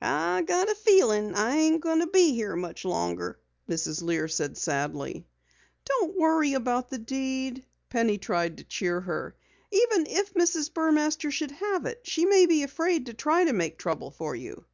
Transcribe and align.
"I 0.00 0.40
got 0.46 0.70
a 0.70 0.74
feeling 0.74 1.34
I 1.34 1.54
ain't 1.54 1.82
goin' 1.82 1.98
to 1.98 2.06
be 2.06 2.32
here 2.32 2.56
much 2.56 2.86
longer," 2.86 3.38
Mrs. 3.68 4.00
Lear 4.00 4.26
said 4.26 4.56
sadly. 4.56 5.26
"Don't 5.84 6.16
worry 6.16 6.54
about 6.54 6.88
the 6.88 6.96
deed," 6.96 7.66
Penny 7.90 8.16
tried 8.16 8.56
to 8.56 8.64
cheer 8.64 9.02
her. 9.02 9.36
"Even 9.70 10.06
if 10.08 10.32
Mrs. 10.32 10.70
Burmaster 10.72 11.30
should 11.30 11.50
have 11.50 11.84
it, 11.84 12.00
she 12.06 12.24
may 12.24 12.46
be 12.46 12.62
afraid 12.62 13.04
to 13.04 13.12
try 13.12 13.44
to 13.44 13.52
make 13.52 13.76
trouble 13.76 14.10
for 14.10 14.34
you." 14.34 14.64